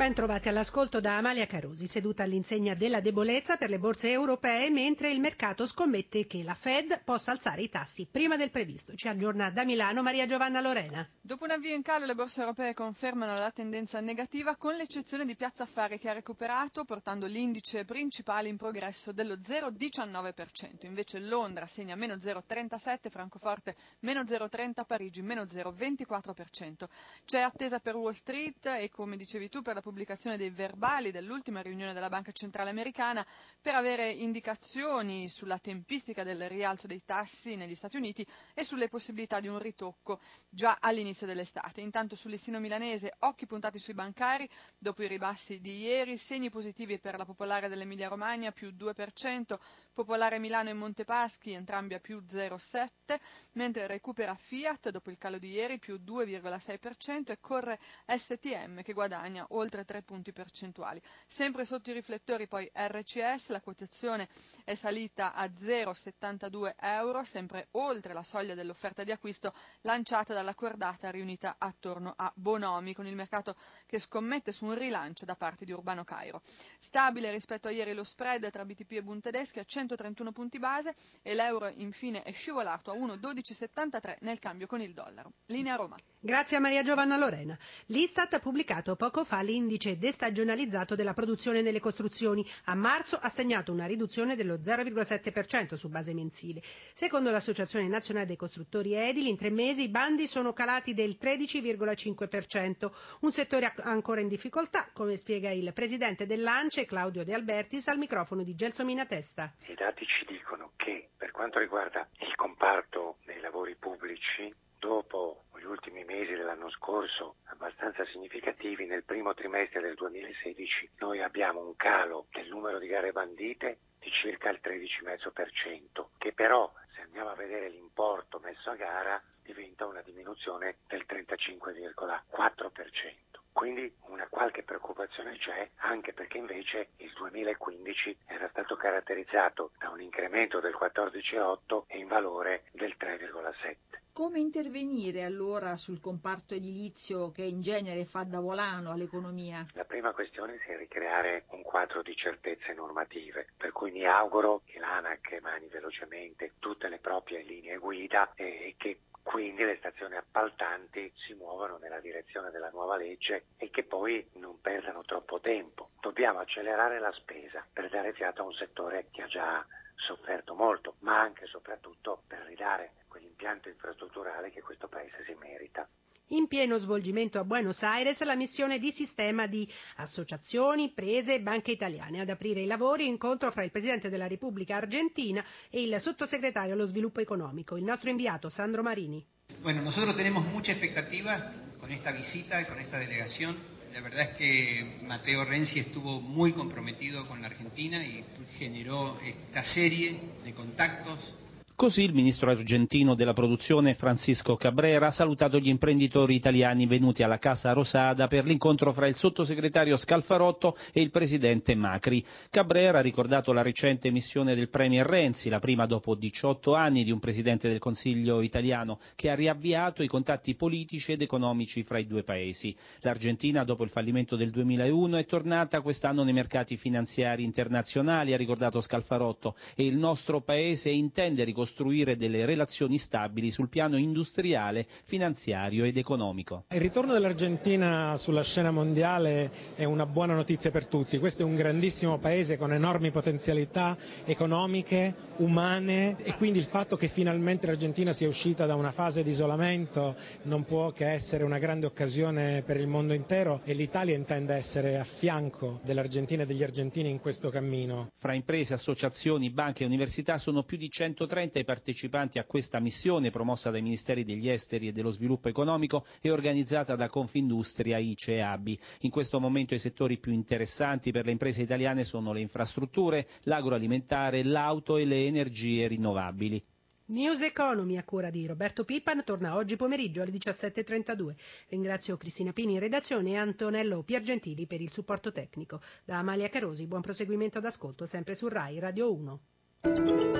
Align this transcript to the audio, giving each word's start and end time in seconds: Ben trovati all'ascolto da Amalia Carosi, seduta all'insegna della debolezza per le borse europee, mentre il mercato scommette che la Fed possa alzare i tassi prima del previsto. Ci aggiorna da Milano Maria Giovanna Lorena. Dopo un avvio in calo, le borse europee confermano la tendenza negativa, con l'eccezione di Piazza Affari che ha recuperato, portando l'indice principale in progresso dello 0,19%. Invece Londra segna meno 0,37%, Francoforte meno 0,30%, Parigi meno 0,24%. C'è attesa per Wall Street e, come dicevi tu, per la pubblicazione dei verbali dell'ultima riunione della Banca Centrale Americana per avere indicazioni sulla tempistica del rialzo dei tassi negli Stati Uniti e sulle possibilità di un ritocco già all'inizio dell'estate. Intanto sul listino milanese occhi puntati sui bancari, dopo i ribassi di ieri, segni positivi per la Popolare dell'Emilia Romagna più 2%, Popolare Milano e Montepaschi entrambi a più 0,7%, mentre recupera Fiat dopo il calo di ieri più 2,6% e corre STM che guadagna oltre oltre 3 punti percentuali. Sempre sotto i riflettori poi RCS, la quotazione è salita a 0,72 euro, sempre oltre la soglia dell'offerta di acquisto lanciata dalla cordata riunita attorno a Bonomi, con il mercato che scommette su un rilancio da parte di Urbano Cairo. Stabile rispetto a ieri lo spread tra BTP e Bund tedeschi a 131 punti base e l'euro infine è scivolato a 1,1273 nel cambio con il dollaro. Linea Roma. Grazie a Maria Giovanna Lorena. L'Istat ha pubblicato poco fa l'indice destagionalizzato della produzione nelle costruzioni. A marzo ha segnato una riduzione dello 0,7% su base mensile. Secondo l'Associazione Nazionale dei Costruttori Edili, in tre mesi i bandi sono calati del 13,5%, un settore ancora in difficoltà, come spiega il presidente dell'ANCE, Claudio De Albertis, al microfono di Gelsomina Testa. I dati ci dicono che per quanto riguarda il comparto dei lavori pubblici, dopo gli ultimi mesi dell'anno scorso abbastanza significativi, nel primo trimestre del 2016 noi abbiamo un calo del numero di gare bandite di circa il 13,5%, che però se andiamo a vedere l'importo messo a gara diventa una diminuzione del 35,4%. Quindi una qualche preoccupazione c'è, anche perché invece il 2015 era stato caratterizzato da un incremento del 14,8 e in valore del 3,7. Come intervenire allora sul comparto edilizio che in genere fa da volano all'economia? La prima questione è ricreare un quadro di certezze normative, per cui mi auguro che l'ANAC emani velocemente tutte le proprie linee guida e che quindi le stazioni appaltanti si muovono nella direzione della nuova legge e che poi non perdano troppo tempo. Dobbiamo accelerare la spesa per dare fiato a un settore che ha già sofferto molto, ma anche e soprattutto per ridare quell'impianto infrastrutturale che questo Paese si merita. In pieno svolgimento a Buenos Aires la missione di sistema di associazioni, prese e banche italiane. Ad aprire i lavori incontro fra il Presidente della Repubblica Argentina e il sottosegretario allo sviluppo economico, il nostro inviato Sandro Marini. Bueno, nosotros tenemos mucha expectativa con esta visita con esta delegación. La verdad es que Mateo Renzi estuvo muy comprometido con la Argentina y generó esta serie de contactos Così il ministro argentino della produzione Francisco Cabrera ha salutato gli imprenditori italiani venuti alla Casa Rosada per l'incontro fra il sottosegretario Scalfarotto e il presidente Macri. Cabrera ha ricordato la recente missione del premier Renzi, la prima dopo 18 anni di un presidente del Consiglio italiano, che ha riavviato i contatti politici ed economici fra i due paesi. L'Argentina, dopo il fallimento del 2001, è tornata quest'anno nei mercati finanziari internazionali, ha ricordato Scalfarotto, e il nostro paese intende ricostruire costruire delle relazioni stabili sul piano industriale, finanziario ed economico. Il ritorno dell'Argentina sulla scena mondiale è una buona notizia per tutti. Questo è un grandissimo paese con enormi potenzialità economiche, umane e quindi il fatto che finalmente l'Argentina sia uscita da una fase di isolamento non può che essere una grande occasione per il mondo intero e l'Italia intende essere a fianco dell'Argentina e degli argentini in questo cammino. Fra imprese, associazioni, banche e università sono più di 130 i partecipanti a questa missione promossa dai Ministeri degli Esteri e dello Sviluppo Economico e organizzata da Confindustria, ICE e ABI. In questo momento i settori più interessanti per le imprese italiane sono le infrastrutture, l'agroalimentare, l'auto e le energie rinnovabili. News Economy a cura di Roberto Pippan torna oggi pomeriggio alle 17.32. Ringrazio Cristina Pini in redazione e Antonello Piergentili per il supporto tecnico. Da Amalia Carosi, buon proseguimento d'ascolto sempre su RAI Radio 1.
Ben 0.00 0.14
trovati 0.14 0.48
all'ascolto 0.48 0.98
da 0.98 1.18
Amalia 1.18 1.44
Carosi, 1.46 1.86
seduta 1.86 2.22
all'insegna 2.22 2.72
della 2.74 3.00
debolezza 3.00 3.58
per 3.58 3.68
le 3.68 3.78
borse 3.78 4.10
europee, 4.10 4.70
mentre 4.70 5.10
il 5.10 5.20
mercato 5.20 5.66
scommette 5.66 6.26
che 6.26 6.42
la 6.42 6.54
Fed 6.54 7.02
possa 7.04 7.32
alzare 7.32 7.60
i 7.60 7.68
tassi 7.68 8.08
prima 8.10 8.36
del 8.38 8.50
previsto. 8.50 8.94
Ci 8.94 9.08
aggiorna 9.08 9.50
da 9.50 9.62
Milano 9.62 10.00
Maria 10.00 10.24
Giovanna 10.24 10.62
Lorena. 10.62 11.06
Dopo 11.20 11.44
un 11.44 11.50
avvio 11.50 11.74
in 11.74 11.82
calo, 11.82 12.06
le 12.06 12.14
borse 12.14 12.40
europee 12.40 12.72
confermano 12.72 13.34
la 13.38 13.50
tendenza 13.50 14.00
negativa, 14.00 14.56
con 14.56 14.74
l'eccezione 14.74 15.26
di 15.26 15.36
Piazza 15.36 15.64
Affari 15.64 15.98
che 15.98 16.08
ha 16.08 16.14
recuperato, 16.14 16.86
portando 16.86 17.26
l'indice 17.26 17.84
principale 17.84 18.48
in 18.48 18.56
progresso 18.56 19.12
dello 19.12 19.34
0,19%. 19.34 20.86
Invece 20.86 21.18
Londra 21.20 21.66
segna 21.66 21.94
meno 21.94 22.14
0,37%, 22.14 23.10
Francoforte 23.10 23.76
meno 23.98 24.22
0,30%, 24.22 24.86
Parigi 24.86 25.20
meno 25.20 25.42
0,24%. 25.42 26.88
C'è 27.26 27.40
attesa 27.40 27.80
per 27.80 27.96
Wall 27.96 28.12
Street 28.14 28.64
e, 28.64 28.88
come 28.88 29.18
dicevi 29.18 29.50
tu, 29.50 29.60
per 29.60 29.74
la 29.74 29.82
pubblicazione 29.90 30.36
dei 30.36 30.50
verbali 30.50 31.10
dell'ultima 31.10 31.62
riunione 31.62 31.92
della 31.92 32.08
Banca 32.08 32.30
Centrale 32.30 32.70
Americana 32.70 33.26
per 33.60 33.74
avere 33.74 34.08
indicazioni 34.12 35.28
sulla 35.28 35.58
tempistica 35.58 36.22
del 36.22 36.48
rialzo 36.48 36.86
dei 36.86 37.02
tassi 37.04 37.56
negli 37.56 37.74
Stati 37.74 37.96
Uniti 37.96 38.24
e 38.54 38.62
sulle 38.62 38.86
possibilità 38.86 39.40
di 39.40 39.48
un 39.48 39.58
ritocco 39.58 40.20
già 40.48 40.78
all'inizio 40.80 41.26
dell'estate. 41.26 41.80
Intanto 41.80 42.14
sul 42.14 42.30
listino 42.30 42.60
milanese 42.60 43.16
occhi 43.20 43.46
puntati 43.46 43.80
sui 43.80 43.94
bancari, 43.94 44.48
dopo 44.78 45.02
i 45.02 45.08
ribassi 45.08 45.60
di 45.60 45.80
ieri, 45.80 46.16
segni 46.16 46.50
positivi 46.50 47.00
per 47.00 47.16
la 47.18 47.24
Popolare 47.24 47.68
dell'Emilia 47.68 48.06
Romagna 48.06 48.52
più 48.52 48.68
2%, 48.68 49.58
Popolare 50.00 50.38
Milano 50.38 50.68
e 50.68 50.74
Montepaschi 50.74 51.52
entrambi 51.52 51.94
a 51.94 52.00
più 52.00 52.22
0,7%, 52.28 53.18
mentre 53.52 53.86
recupera 53.86 54.34
Fiat 54.34 54.90
dopo 54.90 55.10
il 55.10 55.18
calo 55.18 55.38
di 55.38 55.50
ieri 55.50 55.78
più 55.78 56.00
2,6% 56.04 57.30
e 57.32 57.38
corre 57.40 57.78
STM 58.06 58.82
che 58.82 58.92
guadagna 58.92 59.46
oltre 59.50 59.70
oltre 59.70 59.84
3 59.84 60.02
punti 60.02 60.32
percentuali. 60.32 61.00
Sempre 61.26 61.64
sotto 61.64 61.90
i 61.90 61.92
riflettori 61.92 62.48
poi 62.48 62.70
RCS, 62.74 63.50
la 63.50 63.60
quotazione 63.60 64.28
è 64.64 64.74
salita 64.74 65.32
a 65.32 65.46
0,72 65.46 66.74
euro, 66.78 67.22
sempre 67.22 67.68
oltre 67.72 68.12
la 68.12 68.24
soglia 68.24 68.54
dell'offerta 68.54 69.04
di 69.04 69.12
acquisto 69.12 69.52
lanciata 69.82 70.34
dalla 70.34 70.54
cordata 70.54 71.10
riunita 71.10 71.56
attorno 71.58 72.14
a 72.16 72.32
Bonomi, 72.34 72.94
con 72.94 73.06
il 73.06 73.14
mercato 73.14 73.54
che 73.86 73.98
scommette 73.98 74.50
su 74.52 74.64
un 74.64 74.74
rilancio 74.74 75.24
da 75.24 75.36
parte 75.36 75.64
di 75.64 75.72
Urbano 75.72 76.04
Cairo. 76.04 76.42
Stabile 76.78 77.30
rispetto 77.30 77.68
a 77.68 77.70
ieri 77.70 77.92
lo 77.94 78.04
spread 78.04 78.50
tra 78.50 78.64
BTP 78.64 78.92
e 78.92 79.02
Bund 79.02 79.22
tedeschi 79.22 79.58
a 79.58 79.64
131 79.96 80.32
punti 80.32 80.58
base 80.58 80.94
e 81.22 81.34
l'euro 81.34 81.68
infine 81.76 82.22
è 82.22 82.32
scivolato 82.32 82.90
a 82.90 82.94
1,1273 82.94 84.16
nel 84.20 84.38
cambio 84.38 84.66
con 84.66 84.80
il 84.80 84.92
dollaro. 84.92 85.32
Linea 85.46 85.74
Roma. 85.76 85.96
Grazie 86.22 86.58
a 86.58 86.60
Maria 86.60 86.82
Giovanna 86.82 87.16
Lorena. 87.16 87.58
L'Istat 87.86 88.34
ha 88.34 88.38
pubblicato 88.40 88.94
poco 88.94 89.24
fa 89.24 89.40
l'indice 89.40 89.96
destagionalizzato 89.98 90.94
della 90.94 91.14
produzione 91.14 91.62
nelle 91.62 91.80
costruzioni. 91.80 92.46
A 92.64 92.74
marzo 92.74 93.16
ha 93.16 93.28
segnato 93.30 93.72
una 93.72 93.86
riduzione 93.86 94.36
dello 94.36 94.56
0,7% 94.56 95.74
su 95.74 95.88
base 95.88 96.12
mensile. 96.14 96.62
Secondo 96.92 97.30
l'Associazione 97.30 97.88
Nazionale 97.88 98.26
dei 98.26 98.36
Costruttori 98.36 98.92
Edili, 98.94 99.30
in 99.30 99.36
tre 99.38 99.50
mesi 99.50 99.82
i 99.84 99.88
bandi 99.88 100.26
sono 100.26 100.52
calati 100.52 100.92
del 100.94 101.16
13,5%, 101.20 102.90
un 103.20 103.32
settore 103.32 103.72
ancora 103.78 104.20
in 104.20 104.28
difficoltà, 104.28 104.90
come 104.92 105.16
spiega 105.16 105.50
il 105.50 105.72
presidente 105.72 106.26
dell'ANCE, 106.26 106.84
Claudio 106.84 107.24
De 107.24 107.32
Albertis, 107.34 107.88
al 107.88 107.96
microfono 107.98 108.42
di 108.42 108.54
Gelsomina 108.54 109.06
Testa. 109.06 109.52
I 109.70 109.74
dati 109.76 110.04
ci 110.04 110.24
dicono 110.24 110.72
che 110.74 111.10
per 111.16 111.30
quanto 111.30 111.60
riguarda 111.60 112.08
il 112.18 112.34
comparto 112.34 113.18
dei 113.24 113.38
lavori 113.38 113.76
pubblici, 113.76 114.52
dopo 114.76 115.44
gli 115.56 115.62
ultimi 115.62 116.02
mesi 116.02 116.32
dell'anno 116.32 116.68
scorso 116.70 117.36
abbastanza 117.44 118.04
significativi, 118.06 118.86
nel 118.86 119.04
primo 119.04 119.32
trimestre 119.32 119.80
del 119.80 119.94
2016 119.94 120.90
noi 120.98 121.22
abbiamo 121.22 121.60
un 121.60 121.76
calo 121.76 122.26
del 122.32 122.48
numero 122.48 122.80
di 122.80 122.88
gare 122.88 123.12
bandite 123.12 123.78
di 124.00 124.10
circa 124.10 124.50
il 124.50 124.58
13,5%, 124.60 126.06
che 126.18 126.32
però 126.32 126.68
se 126.92 127.02
andiamo 127.02 127.30
a 127.30 127.36
vedere 127.36 127.68
l'importo 127.68 128.40
messo 128.40 128.70
a 128.70 128.74
gara 128.74 129.22
diventa 129.44 129.86
una 129.86 130.02
diminuzione 130.02 130.78
del 130.88 131.04
35,4%. 131.06 133.29
Quindi 133.52 133.92
una 134.06 134.26
qualche 134.28 134.62
preoccupazione 134.62 135.36
c'è, 135.36 135.70
anche 135.76 136.12
perché 136.12 136.38
invece 136.38 136.90
il 136.98 137.12
2015 137.14 138.16
era 138.26 138.48
stato 138.48 138.76
caratterizzato 138.76 139.72
da 139.78 139.90
un 139.90 140.00
incremento 140.00 140.60
del 140.60 140.76
14,8 140.80 141.84
e 141.86 141.98
in 141.98 142.06
valore 142.06 142.64
del 142.72 142.94
3,7. 142.98 143.98
Come 144.12 144.38
intervenire 144.38 145.22
allora 145.24 145.76
sul 145.76 146.00
comparto 146.00 146.54
edilizio 146.54 147.30
che 147.30 147.42
in 147.42 147.60
genere 147.60 148.04
fa 148.04 148.24
da 148.24 148.40
volano 148.40 148.90
all'economia? 148.90 149.64
La 149.74 149.84
prima 149.84 150.12
questione 150.12 150.58
è 150.58 150.76
ricreare 150.76 151.44
un 151.50 151.62
quadro 151.62 152.02
di 152.02 152.14
certezze 152.16 152.72
normative, 152.74 153.46
per 153.56 153.72
cui 153.72 153.90
mi 153.92 154.04
auguro 154.04 154.62
che 154.64 154.78
l'ANAC 154.78 155.32
emani 155.32 155.68
velocemente 155.68 156.54
tutte 156.58 156.88
le 156.88 156.98
proprie 156.98 157.42
linee 157.42 157.78
guida 157.78 158.32
e 158.34 158.74
che 158.76 158.98
quindi 159.30 159.62
le 159.64 159.76
stazioni 159.76 160.16
appaltanti 160.16 161.12
si 161.14 161.34
muovono 161.34 161.78
nella 161.78 162.00
direzione 162.00 162.50
della 162.50 162.68
nuova 162.70 162.96
legge 162.96 163.44
e 163.58 163.70
che 163.70 163.84
poi 163.84 164.28
non 164.34 164.60
perdano 164.60 165.02
troppo 165.02 165.38
tempo. 165.38 165.90
Dobbiamo 166.00 166.40
accelerare 166.40 166.98
la 166.98 167.12
spesa 167.12 167.64
per 167.72 167.88
dare 167.90 168.12
fiato 168.12 168.42
a 168.42 168.46
un 168.46 168.52
settore 168.54 169.06
che 169.12 169.22
ha 169.22 169.28
già 169.28 169.64
sofferto 169.94 170.56
molto, 170.56 170.96
ma 171.02 171.20
anche 171.20 171.44
e 171.44 171.46
soprattutto 171.46 172.24
per 172.26 172.40
ridare 172.40 172.94
quell'impianto 173.06 173.68
infrastrutturale 173.68 174.50
che 174.50 174.62
questo 174.62 174.88
Paese 174.88 175.22
si 175.22 175.34
merita. 175.34 175.88
In 176.32 176.46
pieno 176.46 176.78
svolgimento 176.78 177.40
a 177.40 177.44
Buenos 177.44 177.82
Aires 177.82 178.22
la 178.22 178.36
missione 178.36 178.78
di 178.78 178.92
sistema 178.92 179.48
di 179.48 179.68
associazioni, 179.96 180.92
prese 180.92 181.34
e 181.34 181.40
banche 181.40 181.72
italiane. 181.72 182.20
Ad 182.20 182.28
aprire 182.28 182.60
i 182.62 182.66
lavori 182.66 183.06
incontro 183.08 183.50
fra 183.50 183.64
il 183.64 183.72
Presidente 183.72 184.08
della 184.08 184.28
Repubblica 184.28 184.76
Argentina 184.76 185.44
e 185.68 185.82
il 185.82 186.00
sottosegretario 186.00 186.74
allo 186.74 186.86
sviluppo 186.86 187.18
economico, 187.18 187.76
il 187.76 187.82
nostro 187.82 188.10
inviato 188.10 188.48
Sandro 188.48 188.84
Marini. 188.84 189.26
Bueno, 189.60 189.82
nosotros 189.82 190.14
tenemos 190.14 190.44
mucha 190.52 190.70
expectativa 190.70 191.52
con 191.80 191.90
esta 191.90 192.12
visita 192.12 192.64
con 192.64 192.78
esta 192.78 193.00
delegación. 193.00 193.56
La 193.92 194.00
verdad 194.00 194.30
es 194.30 194.36
que 194.36 195.00
Mateo 195.02 195.44
Renzi 195.44 195.80
estuvo 195.80 196.20
muy 196.20 196.52
comprometido 196.52 197.26
con 197.26 197.40
la 197.40 197.48
Argentina 197.48 198.04
y 198.06 198.24
generó 198.56 199.18
esta 199.24 199.64
serie 199.64 200.16
de 200.44 200.52
contactos 200.54 201.34
Così 201.80 202.02
il 202.02 202.12
ministro 202.12 202.50
argentino 202.50 203.14
della 203.14 203.32
produzione 203.32 203.94
Francisco 203.94 204.54
Cabrera 204.54 205.06
ha 205.06 205.10
salutato 205.10 205.58
gli 205.58 205.68
imprenditori 205.70 206.34
italiani 206.34 206.84
venuti 206.84 207.22
alla 207.22 207.38
Casa 207.38 207.72
Rosada 207.72 208.26
per 208.26 208.44
l'incontro 208.44 208.92
fra 208.92 209.06
il 209.06 209.14
sottosegretario 209.14 209.96
Scalfarotto 209.96 210.76
e 210.92 211.00
il 211.00 211.10
presidente 211.10 211.74
Macri. 211.74 212.22
Cabrera 212.50 212.98
ha 212.98 213.00
ricordato 213.00 213.54
la 213.54 213.62
recente 213.62 214.10
missione 214.10 214.54
del 214.54 214.68
premier 214.68 215.06
Renzi, 215.06 215.48
la 215.48 215.58
prima 215.58 215.86
dopo 215.86 216.14
18 216.14 216.74
anni 216.74 217.02
di 217.02 217.12
un 217.12 217.18
presidente 217.18 217.66
del 217.70 217.78
Consiglio 217.78 218.42
italiano, 218.42 218.98
che 219.16 219.30
ha 219.30 219.34
riavviato 219.34 220.02
i 220.02 220.06
contatti 220.06 220.54
politici 220.56 221.12
ed 221.12 221.22
economici 221.22 221.82
fra 221.82 221.96
i 221.96 222.06
due 222.06 222.24
paesi. 222.24 222.76
L'Argentina, 222.98 223.64
dopo 223.64 223.84
il 223.84 223.90
fallimento 223.90 224.36
del 224.36 224.50
2001, 224.50 225.16
è 225.16 225.24
tornata 225.24 225.80
quest'anno 225.80 226.24
nei 226.24 226.34
mercati 226.34 226.76
finanziari 226.76 227.42
internazionali, 227.42 228.34
ha 228.34 228.36
ricordato 228.36 228.82
Scalfarotto, 228.82 229.56
e 229.74 229.86
il 229.86 229.98
nostro 229.98 230.42
paese 230.42 230.90
intende 230.90 231.42
ricostruire 231.42 231.68
costruire 231.70 232.16
delle 232.16 232.44
relazioni 232.44 232.98
stabili 232.98 233.52
sul 233.52 233.68
piano 233.68 233.96
industriale, 233.96 234.86
finanziario 235.04 235.84
ed 235.84 235.96
economico. 235.96 236.64
Il 236.72 236.80
ritorno 236.80 237.12
dell'Argentina 237.12 238.16
sulla 238.16 238.42
scena 238.42 238.72
mondiale 238.72 239.50
è 239.76 239.84
una 239.84 240.04
buona 240.04 240.34
notizia 240.34 240.72
per 240.72 240.86
tutti. 240.86 241.18
Questo 241.18 241.42
è 241.42 241.44
un 241.44 241.54
grandissimo 241.54 242.18
paese 242.18 242.56
con 242.56 242.72
enormi 242.72 243.12
potenzialità 243.12 243.96
economiche, 244.24 245.14
umane 245.36 246.16
e 246.24 246.34
quindi 246.34 246.58
il 246.58 246.64
fatto 246.64 246.96
che 246.96 247.06
finalmente 247.06 247.66
l'Argentina 247.68 248.12
sia 248.12 248.26
uscita 248.26 248.66
da 248.66 248.74
una 248.74 248.90
fase 248.90 249.22
di 249.22 249.30
isolamento 249.30 250.16
non 250.42 250.64
può 250.64 250.90
che 250.90 251.08
essere 251.08 251.44
una 251.44 251.58
grande 251.58 251.86
occasione 251.86 252.62
per 252.66 252.78
il 252.78 252.88
mondo 252.88 253.12
intero 253.12 253.60
e 253.64 253.74
l'Italia 253.74 254.16
intende 254.16 254.54
essere 254.54 254.98
a 254.98 255.04
fianco 255.04 255.78
dell'Argentina 255.84 256.42
e 256.42 256.46
degli 256.46 256.64
argentini 256.64 257.10
in 257.10 257.20
questo 257.20 257.48
cammino. 257.48 258.10
Fra 258.16 258.32
imprese, 258.34 258.74
associazioni, 258.74 259.50
banche 259.50 259.84
e 259.84 259.86
università 259.86 260.36
sono 260.36 260.64
più 260.64 260.76
di 260.76 260.90
130 260.90 261.59
i 261.60 261.64
partecipanti 261.64 262.38
a 262.38 262.44
questa 262.44 262.80
missione 262.80 263.30
promossa 263.30 263.70
dai 263.70 263.82
Ministeri 263.82 264.24
degli 264.24 264.48
Esteri 264.48 264.88
e 264.88 264.92
dello 264.92 265.10
Sviluppo 265.10 265.48
Economico 265.48 266.04
e 266.20 266.30
organizzata 266.30 266.96
da 266.96 267.08
Confindustria, 267.08 267.98
ICE 267.98 268.34
e 268.34 268.40
ABI. 268.40 268.78
In 269.00 269.10
questo 269.10 269.38
momento 269.40 269.74
i 269.74 269.78
settori 269.78 270.18
più 270.18 270.32
interessanti 270.32 271.12
per 271.12 271.24
le 271.24 271.32
imprese 271.32 271.62
italiane 271.62 272.04
sono 272.04 272.32
le 272.32 272.40
infrastrutture, 272.40 273.28
l'agroalimentare, 273.44 274.42
l'auto 274.42 274.96
e 274.96 275.04
le 275.04 275.26
energie 275.26 275.86
rinnovabili. 275.86 276.62
News 277.10 277.42
Economy 277.42 277.96
a 277.96 278.04
cura 278.04 278.30
di 278.30 278.46
Roberto 278.46 278.84
Pippan 278.84 279.24
torna 279.24 279.56
oggi 279.56 279.74
pomeriggio 279.74 280.22
alle 280.22 280.30
17.32. 280.30 281.34
Ringrazio 281.68 282.16
Cristina 282.16 282.52
Pini 282.52 282.74
in 282.74 282.78
redazione 282.78 283.30
e 283.30 283.36
Antonello 283.36 284.04
Piergentili 284.04 284.66
per 284.66 284.80
il 284.80 284.92
supporto 284.92 285.32
tecnico. 285.32 285.80
Da 286.04 286.18
Amalia 286.18 286.48
Carosi, 286.48 286.86
buon 286.86 287.00
proseguimento 287.00 287.58
d'ascolto 287.58 288.06
sempre 288.06 288.36
su 288.36 288.46
RAI 288.46 288.78
Radio 288.78 289.12
1. 289.12 290.39